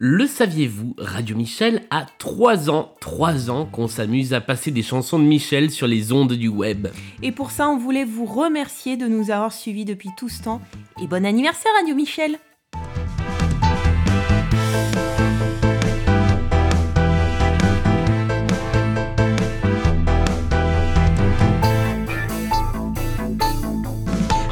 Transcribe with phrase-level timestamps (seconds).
[0.00, 5.18] Le saviez-vous, Radio Michel a 3 ans, 3 ans qu'on s'amuse à passer des chansons
[5.18, 6.86] de Michel sur les ondes du web.
[7.20, 10.60] Et pour ça, on voulait vous remercier de nous avoir suivis depuis tout ce temps.
[11.02, 12.38] Et bon anniversaire Radio Michel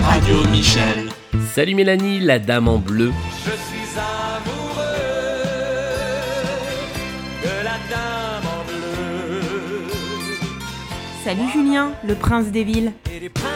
[0.01, 1.11] Radio Michel.
[1.55, 3.13] Salut Mélanie, la dame en bleu.
[3.45, 3.56] Je
[7.67, 9.91] la dame en bleu.
[11.25, 12.93] Salut Julien, le prince des villes.
[13.13, 13.56] Et des princes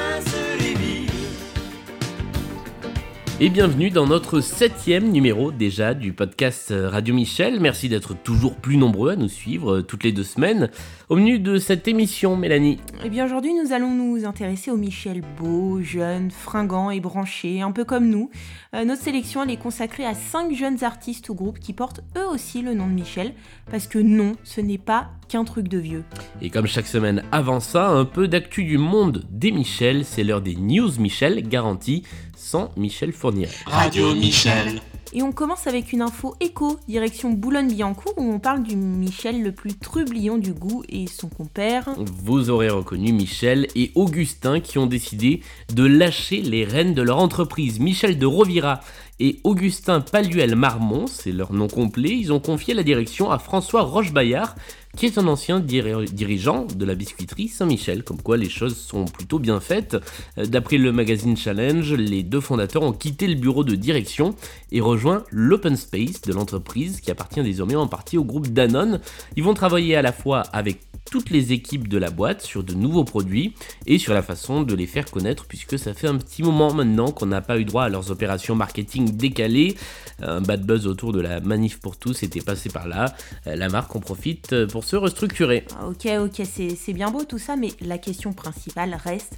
[3.42, 7.58] Et bienvenue dans notre septième numéro déjà du podcast Radio Michel.
[7.58, 10.68] Merci d'être toujours plus nombreux à nous suivre euh, toutes les deux semaines.
[11.08, 12.78] Au menu de cette émission, Mélanie.
[13.02, 17.72] Eh bien aujourd'hui, nous allons nous intéresser au Michel beau, jeune, fringant et branché, un
[17.72, 18.28] peu comme nous.
[18.74, 22.28] Euh, notre sélection elle est consacrée à 5 jeunes artistes ou groupes qui portent eux
[22.30, 23.32] aussi le nom de Michel,
[23.70, 26.04] parce que non, ce n'est pas qu'un truc de vieux.
[26.42, 30.04] Et comme chaque semaine avant ça, un peu d'actu du monde des Michel.
[30.04, 32.02] C'est l'heure des News Michel, garantie
[32.36, 33.29] sans Michel Fournier.
[33.66, 34.80] Radio Michel.
[35.12, 39.52] Et on commence avec une info éco, direction Boulogne-Billancourt, où on parle du Michel le
[39.52, 41.88] plus trublion du goût et son compère.
[42.24, 45.42] Vous aurez reconnu Michel et Augustin qui ont décidé
[45.74, 47.80] de lâcher les rênes de leur entreprise.
[47.80, 48.80] Michel de Rovira
[49.18, 53.82] et Augustin Paluel Marmont, c'est leur nom complet, ils ont confié la direction à François
[53.82, 54.54] Rochebaillard,
[54.96, 59.04] qui est un ancien diri- dirigeant de la biscuiterie Saint-Michel, comme quoi les choses sont
[59.04, 59.96] plutôt bien faites.
[60.36, 64.34] Euh, D'après le magazine Challenge, les deux fondateurs ont quitté le bureau de direction
[64.72, 69.00] et rejoint l'open space de l'entreprise qui appartient désormais en partie au groupe Danone.
[69.36, 70.80] Ils vont travailler à la fois avec
[71.10, 73.54] toutes les équipes de la boîte sur de nouveaux produits
[73.86, 77.10] et sur la façon de les faire connaître puisque ça fait un petit moment maintenant
[77.10, 79.76] qu'on n'a pas eu droit à leurs opérations marketing décalées.
[80.22, 83.14] Un bad buzz autour de la manif pour tous était passé par là.
[83.46, 85.64] Euh, La marque en profite euh, se restructurer.
[85.78, 89.34] Ah, Ok, ok, c'est bien beau tout ça, mais la question principale reste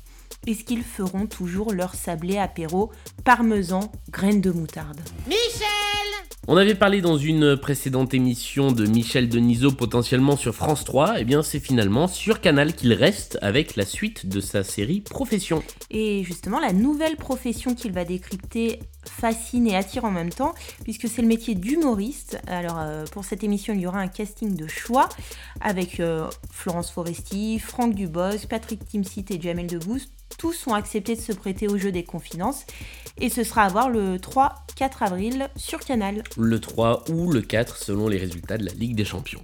[0.47, 2.91] est-ce qu'ils feront toujours leur sablé apéro
[3.25, 5.00] parmesan graines de moutarde
[6.48, 11.25] On avait parlé dans une précédente émission de Michel Denisot potentiellement sur France 3, et
[11.25, 15.62] bien c'est finalement sur Canal qu'il reste avec la suite de sa série Profession.
[15.91, 21.06] Et justement, la nouvelle profession qu'il va décrypter fascine et attire en même temps, puisque
[21.06, 22.41] c'est le métier d'humoriste.
[22.48, 25.08] Alors, euh, pour cette émission, il y aura un casting de choix
[25.60, 30.08] avec euh, Florence Foresti, Franck Dubos, Patrick Timsit et Jamel Debbouze.
[30.38, 32.65] Tous ont accepté de se prêter au jeu des confidences.
[33.20, 34.50] Et ce sera à voir le 3-4
[35.00, 36.25] avril sur Canal.
[36.37, 39.43] le 3 ou le 4 selon les résultats de la Ligue des Champions.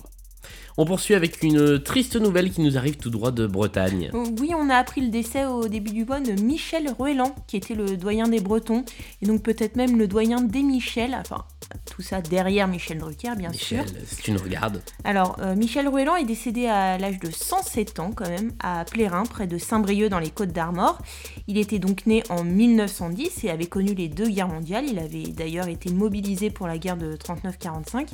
[0.80, 4.12] On poursuit avec une triste nouvelle qui nous arrive tout droit de Bretagne.
[4.14, 7.74] Oui, on a appris le décès au début du mois de Michel Ruellan, qui était
[7.74, 8.84] le doyen des Bretons,
[9.20, 11.44] et donc peut-être même le doyen des Michel, enfin
[11.84, 13.96] tout ça derrière Michel Drucker, bien Michel, sûr.
[14.06, 14.82] si tu nous regardes.
[15.04, 19.24] Alors, euh, Michel Ruellan est décédé à l'âge de 107 ans quand même, à Plérin,
[19.24, 20.98] près de Saint-Brieuc dans les Côtes d'Armor.
[21.46, 24.84] Il était donc né en 1910 et avait connu les deux guerres mondiales.
[24.88, 28.08] Il avait d'ailleurs été mobilisé pour la guerre de 39-45.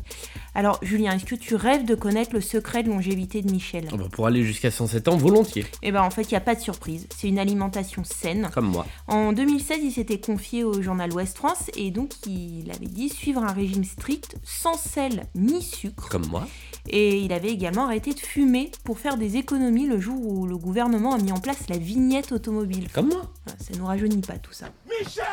[0.54, 3.88] Alors, Julien, est-ce que tu rêves de connaître le secret de longévité de Michel?
[3.92, 6.40] On va pour aller jusqu'à 107 ans volontiers, Eh ben en fait, il n'y a
[6.40, 7.06] pas de surprise.
[7.16, 8.50] C'est une alimentation saine.
[8.54, 8.86] comme moi.
[9.08, 13.43] En 2016, il s'était confié au journal Ouest France et donc il avait dit suivre
[13.44, 16.08] un régime strict, sans sel ni sucre.
[16.08, 16.46] Comme moi.
[16.88, 20.56] Et il avait également arrêté de fumer pour faire des économies le jour où le
[20.56, 22.88] gouvernement a mis en place la vignette automobile.
[22.92, 23.22] Comme moi.
[23.58, 24.66] Ça nous rajeunit pas tout ça.
[24.86, 25.24] Michel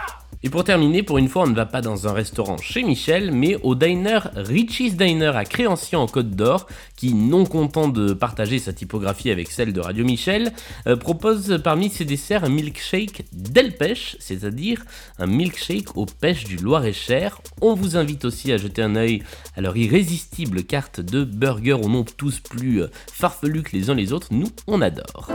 [0.00, 2.82] a Et pour terminer, pour une fois, on ne va pas dans un restaurant chez
[2.82, 6.66] Michel, mais au diner Richie's Diner à Créanciers en Côte d'Or,
[6.96, 10.52] qui, non content de partager sa typographie avec celle de Radio Michel,
[10.86, 14.84] euh, propose parmi ses desserts un milkshake d'Elpêche, c'est-à-dire
[15.18, 17.40] un milkshake aux pêches du Loir-et-Cher.
[17.60, 19.22] On vous invite aussi à jeter un œil
[19.56, 23.94] à leur irrésistible carte de burgers aux noms tous plus euh, farfelus que les uns
[23.94, 24.28] les autres.
[24.30, 25.30] Nous, on adore.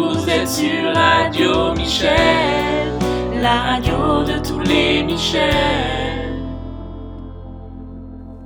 [0.00, 2.98] Vous êtes sur Radio Michel,
[3.34, 5.50] la radio de tous les Michel.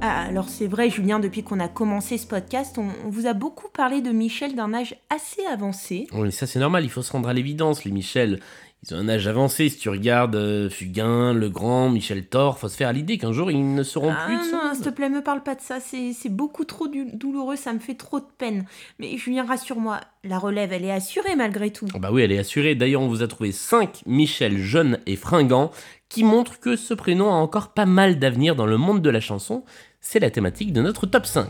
[0.01, 3.35] Ah, alors c'est vrai, Julien, depuis qu'on a commencé ce podcast, on, on vous a
[3.35, 6.09] beaucoup parlé de Michel d'un âge assez avancé.
[6.13, 7.85] Oui, ça c'est normal, il faut se rendre à l'évidence.
[7.85, 8.41] Les Michel,
[8.87, 9.69] ils ont un âge avancé.
[9.69, 13.51] Si tu regardes euh, Fugain, Legrand, Michel Thor, faut se faire à l'idée qu'un jour
[13.51, 14.75] ils ne seront Ah plus de non, monde.
[14.75, 17.95] s'il te plaît, me parle pas de ça, c'est beaucoup trop douloureux, ça me fait
[17.95, 18.65] trop de peine.
[18.99, 21.87] Mais Julien, rassure-moi, la relève, elle est assurée malgré tout.
[21.95, 22.75] Ah Bah oui, elle est assurée.
[22.75, 25.71] D'ailleurs, on vous a trouvé 5 Michel jeunes et fringants
[26.09, 29.21] qui montrent que ce prénom a encore pas mal d'avenir dans le monde de la
[29.21, 29.65] chanson.
[30.01, 31.47] C'est la thématique de notre top 5.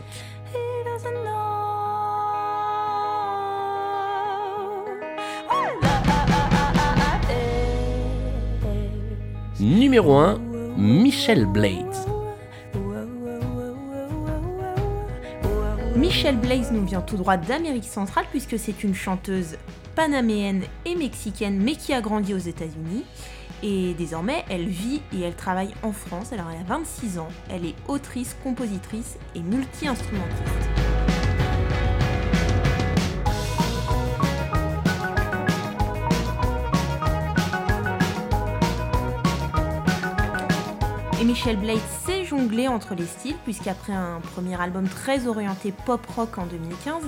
[9.65, 10.37] Numéro 1,
[10.77, 11.95] Michelle Blades.
[15.95, 19.57] Michelle Blaze nous vient tout droit d'Amérique centrale puisque c'est une chanteuse
[19.95, 23.05] panaméenne et mexicaine mais qui a grandi aux États-Unis.
[23.63, 26.31] Et désormais, elle vit et elle travaille en France.
[26.31, 27.29] Alors elle a 26 ans.
[27.49, 30.64] Elle est autrice, compositrice et multi-instrumentiste.
[41.35, 46.45] Michelle Blade sait jongler entre les styles, puisqu'après un premier album très orienté pop-rock en
[46.45, 47.03] 2015,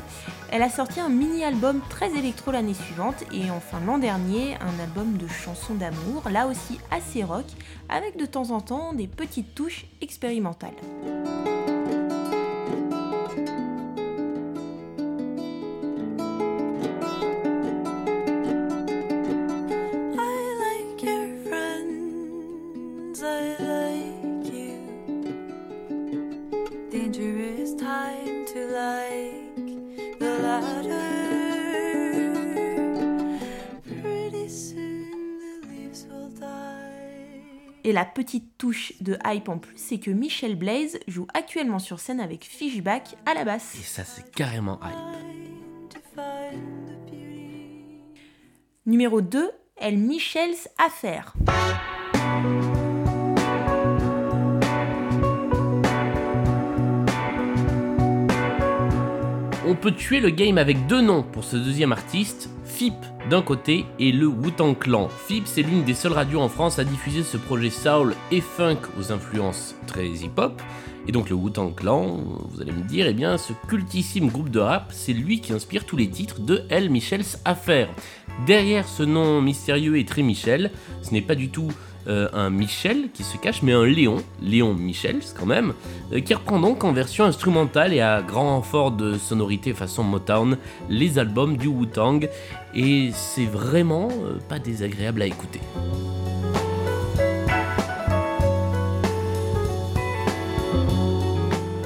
[0.51, 5.15] elle a sorti un mini-album très électro l'année suivante, et enfin l'an dernier, un album
[5.15, 7.45] de chansons d'amour, là aussi assez rock,
[7.87, 10.75] avec de temps en temps des petites touches expérimentales.
[37.87, 42.01] Et la petite touche de hype en plus, c'est que Michelle Blaze joue actuellement sur
[42.01, 43.75] scène avec Fishback à la basse.
[43.79, 46.19] Et ça, c'est carrément hype.
[48.85, 51.33] Numéro 2, Elle Michel's Affaire.
[59.65, 62.93] On peut tuer le game avec deux noms pour ce deuxième artiste, FIP
[63.31, 65.07] d'un côté et le Wu-Tang Clan.
[65.09, 68.77] FIP, c'est l'une des seules radios en France à diffuser ce projet soul et funk
[68.99, 70.61] aux influences très hip-hop.
[71.07, 72.19] Et donc le Wu-Tang Clan,
[72.51, 75.85] vous allez me dire, eh bien ce cultissime groupe de rap, c'est lui qui inspire
[75.85, 76.91] tous les titres de L.
[76.91, 77.89] Michel's Affaire.
[78.45, 80.69] Derrière ce nom mystérieux et très Michel,
[81.01, 81.71] ce n'est pas du tout
[82.07, 85.73] euh, un Michel qui se cache, mais un Léon, Léon Michels quand même,
[86.13, 90.57] euh, qui reprend donc en version instrumentale et à grand renfort de sonorité façon Motown
[90.89, 92.29] les albums du Wu-Tang,
[92.73, 95.59] et c'est vraiment euh, pas désagréable à écouter.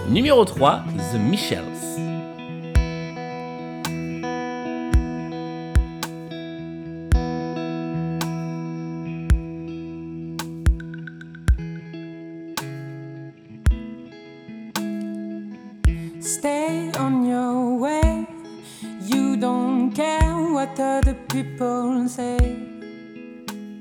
[0.10, 0.84] Numéro 3,
[1.14, 1.91] The Michels.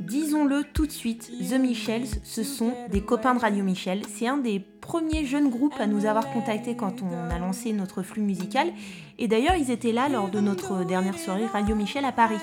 [0.00, 4.02] Disons-le tout de suite, The Michels, ce sont des copains de Radio Michel.
[4.08, 8.02] C'est un des premiers jeunes groupes à nous avoir contactés quand on a lancé notre
[8.02, 8.72] flux musical.
[9.18, 12.40] Et d'ailleurs, ils étaient là lors de notre dernière soirée Radio Michel à Paris.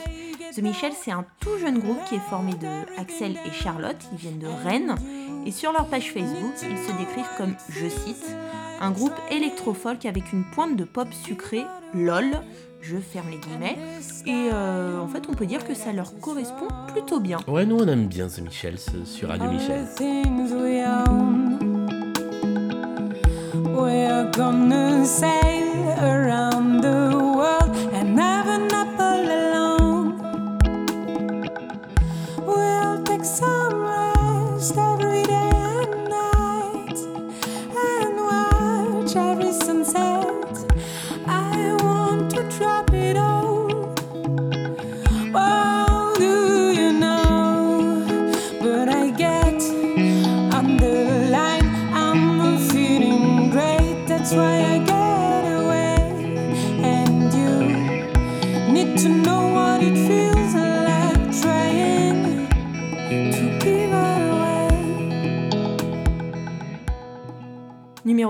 [0.56, 3.98] The Michels, c'est un tout jeune groupe qui est formé de Axel et Charlotte.
[4.14, 4.96] Ils viennent de Rennes.
[5.46, 8.36] Et sur leur page Facebook, ils se décrivent comme, je cite,
[8.80, 12.25] un groupe électro-folk avec une pointe de pop sucré, lol,
[12.81, 13.77] je ferme les guillemets.
[14.25, 17.39] Et euh, en fait, on peut dire que ça leur correspond plutôt bien.
[17.47, 19.85] Ouais, nous on aime bien The Michels euh, sur Radio Michel.
[23.79, 26.56] We're gonna sail around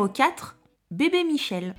[0.07, 0.57] Numéro 4,
[0.89, 1.75] Bébé Michel.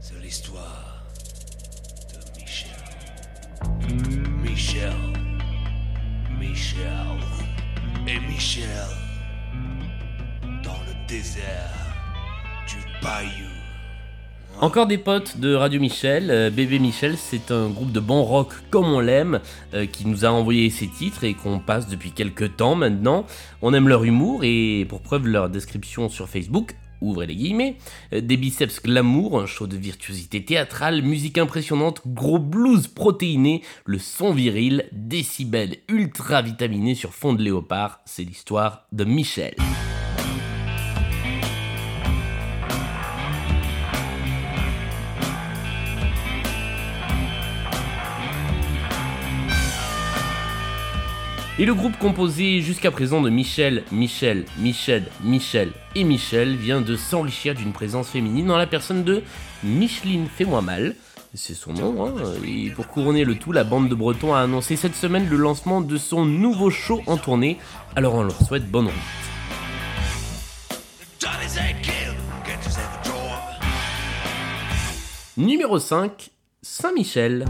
[0.00, 1.04] C'est l'histoire
[2.10, 2.70] de Michel.
[4.42, 4.92] Michel.
[6.38, 7.20] Michel.
[8.06, 8.88] Et Michel.
[10.62, 11.44] Dans le désert
[12.66, 13.55] du bayou.
[14.62, 16.30] Encore des potes de Radio Michel.
[16.30, 19.40] Euh, Bébé Michel, c'est un groupe de bon rock comme on l'aime,
[19.74, 23.26] euh, qui nous a envoyé ses titres et qu'on passe depuis quelques temps maintenant.
[23.60, 27.76] On aime leur humour et pour preuve leur description sur Facebook, ouvrez les guillemets,
[28.14, 33.98] euh, des biceps glamour, un show de virtuosité théâtrale, musique impressionnante, gros blues protéiné, le
[33.98, 39.54] son viril, décibels ultra vitaminés sur fond de léopard, c'est l'histoire de Michel.
[51.58, 56.96] Et le groupe composé jusqu'à présent de Michel, Michel, Michel, Michel et Michel vient de
[56.96, 59.22] s'enrichir d'une présence féminine dans la personne de
[59.64, 60.94] Micheline Fais-moi mal.
[61.32, 62.12] C'est son nom, hein.
[62.46, 65.80] Et pour couronner le tout, la bande de Bretons a annoncé cette semaine le lancement
[65.80, 67.56] de son nouveau show en tournée.
[67.94, 68.94] Alors on leur souhaite bonne route.
[75.38, 77.46] Numéro 5, Saint-Michel.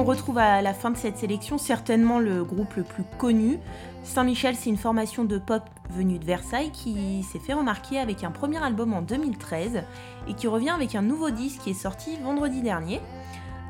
[0.00, 3.58] On retrouve à la fin de cette sélection certainement le groupe le plus connu.
[4.02, 8.30] Saint-Michel, c'est une formation de pop venue de Versailles qui s'est fait remarquer avec un
[8.30, 9.82] premier album en 2013
[10.26, 13.00] et qui revient avec un nouveau disque qui est sorti vendredi dernier.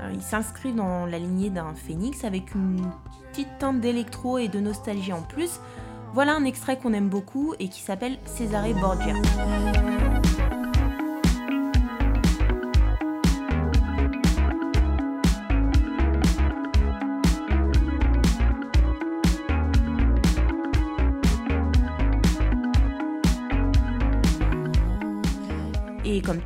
[0.02, 2.80] Euh, Il s'inscrit dans la lignée d'un phénix avec une
[3.30, 5.58] petite teinte d'électro et de nostalgie en plus.
[6.14, 9.14] Voilà un extrait qu'on aime beaucoup et qui s'appelle Cesare Borgia.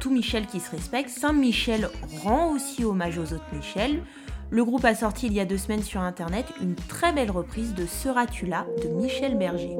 [0.04, 1.88] Tout Michel qui se respecte, Saint-Michel
[2.22, 4.02] rend aussi hommage aux autres Michel.
[4.50, 7.72] Le groupe a sorti il y a deux semaines sur internet une très belle reprise
[7.72, 9.78] de Seras-tu là de Michel Berger.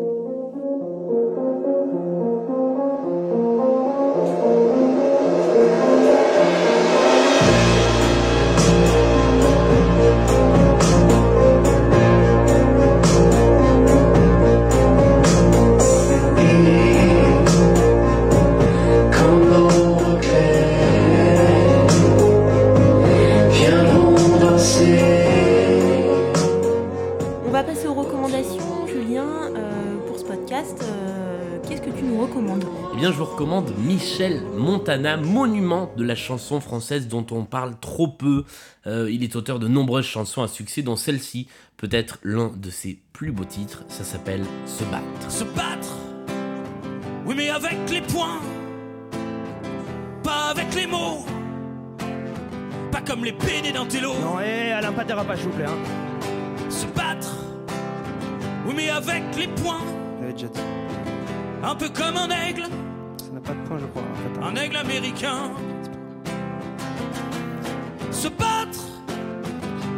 [30.54, 32.64] Podcast, euh, qu'est-ce que tu nous recommandes?
[32.94, 37.78] Eh bien, je vous recommande Michel Montana, monument de la chanson française dont on parle
[37.80, 38.44] trop peu.
[38.86, 42.98] Euh, il est auteur de nombreuses chansons à succès, dont celle-ci, peut-être l'un de ses
[43.12, 43.84] plus beaux titres.
[43.88, 45.30] Ça s'appelle Se battre.
[45.30, 45.96] Se battre,
[47.26, 48.40] oui, mais avec les poings,
[50.22, 51.24] pas avec les mots,
[52.92, 54.12] pas comme les PD d'Antello.
[54.20, 55.66] Non, hé, Alain, pas de dérapage, s'il vous plaît.
[55.66, 56.70] Hein.
[56.70, 57.34] Se battre,
[58.66, 59.82] oui, mais avec les poings,
[60.34, 60.60] déjà dit.
[61.62, 62.64] un peu comme un aigle,
[63.18, 64.02] Ça n'a pas de point, je crois.
[64.02, 65.50] En fait, un aigle américain.
[68.10, 68.78] Se battre,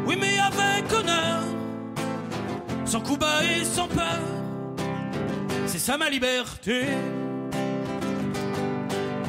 [0.06, 1.42] oui, mais avec honneur,
[2.84, 4.18] sans coup bas et sans peur.
[5.66, 6.86] C'est ça ma liberté.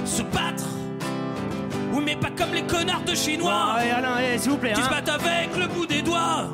[0.05, 0.63] Se battre,
[1.93, 4.73] oui, mais pas comme les connards de Chinois Ah, Alain, s'il vous plaît.
[4.73, 4.89] qui se Hein.
[4.89, 6.47] battent avec le bout des doigts.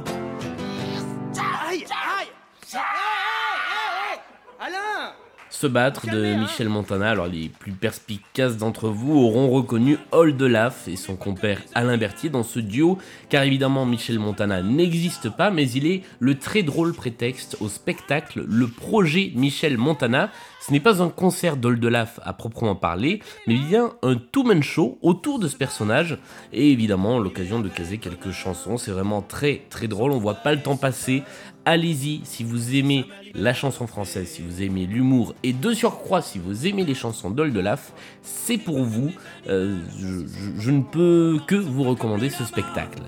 [1.70, 1.86] Aïe,
[2.20, 2.28] aïe
[2.74, 2.78] hé
[4.66, 5.12] Alain
[5.50, 7.10] Se battre de Michel Montana.
[7.10, 12.30] Alors, les plus perspicaces d'entre vous auront reconnu de Laf et son compère Alain Berthier
[12.30, 16.94] dans ce duo, car évidemment, Michel Montana n'existe pas, mais il est le très drôle
[16.94, 20.30] prétexte au spectacle, le projet Michel Montana.
[20.66, 24.98] Ce n'est pas un concert de Laf à proprement parler, mais bien un two-man show
[25.02, 26.18] autour de ce personnage,
[26.54, 28.78] et évidemment, l'occasion de caser quelques chansons.
[28.78, 31.22] C'est vraiment très très drôle, on voit pas le temps passer.
[31.66, 36.38] Allez-y, si vous aimez la chanson française, si vous aimez l'humour, et de surcroît, si
[36.38, 39.12] vous aimez les chansons d'Ol de Laf, c'est pour vous.
[39.48, 43.00] Euh, je, je- je ne peux que vous recommander ce spectacle.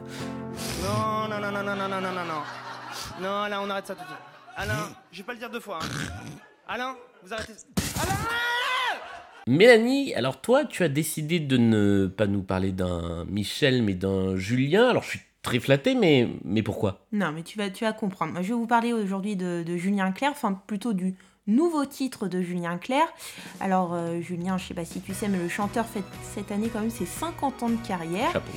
[0.84, 2.42] Non, non, non, non, non, non, non, non, non, non.
[3.22, 4.20] Non, Alain, on arrête ça tout de suite.
[4.56, 5.80] Alain, je vais pas le dire deux fois.
[5.82, 5.88] Hein.
[6.68, 6.96] Alain,
[7.26, 7.54] vous arrêtez.
[8.02, 8.14] Alain
[9.48, 14.36] Mélanie, alors toi, tu as décidé de ne pas nous parler d'un Michel, mais d'un
[14.38, 14.88] Julien.
[14.90, 17.06] Alors je suis très flatté, mais, mais pourquoi?
[17.12, 18.34] Non, mais tu vas, tu vas comprendre.
[18.34, 21.16] Moi, je vais vous parler aujourd'hui de, de Julien Clerc, enfin plutôt du
[21.48, 23.08] nouveau titre de Julien Clerc.
[23.60, 26.70] Alors, euh, Julien, je sais pas si tu sais, mais le chanteur fête cette année
[26.74, 28.32] quand même ses 50 ans de carrière.
[28.34, 28.52] Chapeau.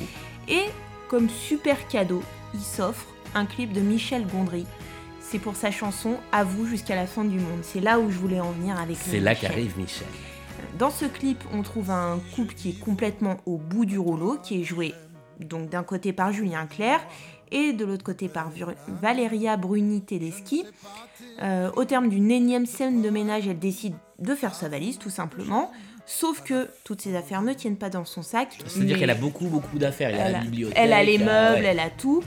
[0.49, 0.65] Et
[1.09, 2.23] comme super cadeau,
[2.55, 4.65] il s'offre un clip de Michel Gondry.
[5.21, 7.61] C'est pour sa chanson À vous jusqu'à la fin du monde.
[7.61, 10.09] C'est là où je voulais en venir avec C'est là qu'arrive Michel.
[10.79, 14.63] Dans ce clip, on trouve un couple qui est complètement au bout du rouleau, qui
[14.63, 14.95] est joué
[15.41, 17.01] donc d'un côté par Julien Clerc
[17.51, 18.51] et de l'autre côté par
[18.89, 20.65] Valeria Bruni Tedeschi.
[21.43, 25.11] Euh, au terme d'une énième scène de ménage, elle décide de faire sa valise, tout
[25.11, 25.71] simplement.
[26.05, 28.59] Sauf que toutes ses affaires ne tiennent pas dans son sac.
[28.67, 30.11] C'est-à-dire mais- qu'elle a beaucoup, beaucoup d'affaires.
[30.11, 30.41] Elle, a
[30.89, 31.67] la elle les meubles, ouais.
[31.67, 32.23] elle a tout.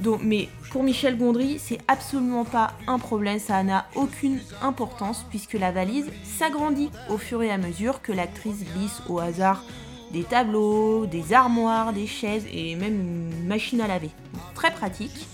[0.00, 5.52] Donc, mais pour Michel Gondry, c'est absolument pas un problème, ça n'a aucune importance puisque
[5.52, 9.64] la valise s'agrandit au fur et à mesure que l'actrice glisse au hasard
[10.12, 14.10] des tableaux, des armoires, des chaises et même une machine à laver.
[14.54, 15.26] Très pratique.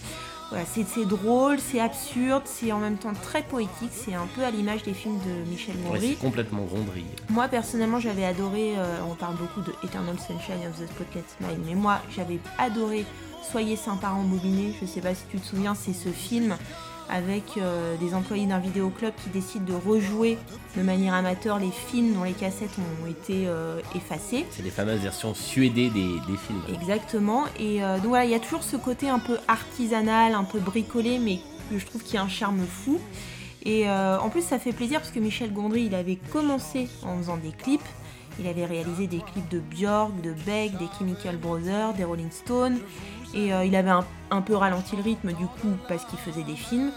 [0.50, 4.50] Voilà, c'est drôle, c'est absurde, c'est en même temps très poétique, c'est un peu à
[4.50, 6.08] l'image des films de Michel Ouais, Gondry.
[6.08, 7.04] c'est complètement Gondry.
[7.28, 11.61] Moi personnellement j'avais adoré, euh, on parle beaucoup de Eternal Sunshine of the Spotless Mind,
[11.66, 13.04] mais moi j'avais adoré
[13.50, 16.56] Soyez sympa en bobiné, je sais pas si tu te souviens, c'est ce film
[17.08, 20.38] avec euh, des employés d'un vidéoclub qui décident de rejouer
[20.76, 24.46] de manière amateur les films dont les cassettes ont été euh, effacées.
[24.50, 26.62] C'est les fameuses versions suédées des, des films.
[26.72, 27.44] Exactement.
[27.58, 30.58] Et euh, donc voilà, il y a toujours ce côté un peu artisanal, un peu
[30.58, 33.00] bricolé, mais que je trouve qui a un charme fou.
[33.64, 37.36] Et en plus, ça fait plaisir parce que Michel Gondry, il avait commencé en faisant
[37.36, 37.82] des clips.
[38.40, 42.78] Il avait réalisé des clips de Björk, de Beck, des Chemical Brothers, des Rolling Stones.
[43.35, 43.90] Et euh, il avait
[44.30, 46.90] un, peu ralenti le rythme du coup parce qu'il faisait des films.